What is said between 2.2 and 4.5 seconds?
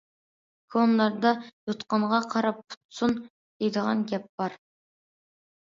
قاراپ پۇت سۇن» دەيدىغان گەپ